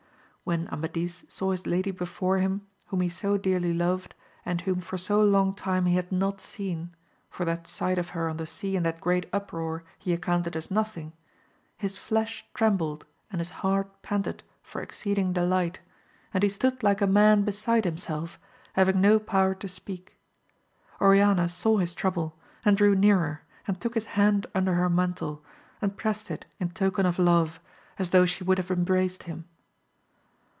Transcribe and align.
When 0.43 0.67
Amadis 0.69 1.23
saw 1.29 1.51
his 1.51 1.65
lady 1.65 1.91
before 1.91 2.39
him, 2.39 2.67
whom 2.87 2.99
he 3.01 3.07
so 3.09 3.37
dearly 3.37 3.73
loved, 3.73 4.13
and 4.45 4.59
whom 4.59 4.81
for 4.81 4.97
so 4.97 5.21
long 5.23 5.53
time 5.53 5.85
he 5.85 5.95
had 5.95 6.11
not 6.11 6.41
seen, 6.41 6.93
for 7.29 7.45
that 7.45 7.67
sight 7.67 7.97
of 7.97 8.09
her 8.09 8.27
on 8.27 8.35
the 8.35 8.45
sea 8.47 8.75
in 8.75 8.83
that 8.83 8.99
great 8.99 9.27
uproar 9.31 9.85
he 9.97 10.11
accounted 10.11 10.57
as 10.57 10.69
nothing, 10.69 11.13
his 11.77 11.97
flesh 11.97 12.43
trembled 12.53 13.05
and 13.31 13.39
his 13.39 13.51
heart 13.63 14.01
panted 14.01 14.43
for 14.61 14.81
exceeding 14.81 15.31
delight, 15.31 15.79
and 16.33 16.43
he 16.43 16.49
stood 16.49 16.83
like 16.83 16.99
a 17.01 17.07
man 17.07 17.43
beside 17.43 17.85
himself, 17.85 18.37
having 18.73 18.99
no 18.99 19.19
power 19.19 19.55
to 19.55 19.69
speak. 19.69 20.17
Oriana 20.99 21.47
saw 21.47 21.77
his 21.77 21.93
trouble, 21.93 22.37
and 22.65 22.75
drew 22.75 22.93
nearer 22.95 23.43
and 23.67 23.79
took 23.79 23.93
his 23.93 24.07
hand 24.19 24.47
under 24.53 24.73
her 24.73 24.89
mantle, 24.89 25.45
and 25.81 25.95
prest 25.95 26.29
it 26.29 26.45
in 26.59 26.71
token 26.71 27.05
of 27.05 27.17
love, 27.19 27.61
as 27.97 28.09
though 28.09 28.25
she 28.25 28.43
would 28.43 28.57
have 28.57 28.71
embraced 28.71 29.23
him. 29.23 29.45